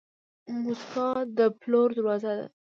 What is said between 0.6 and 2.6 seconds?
موسکا د پلور دروازه ده.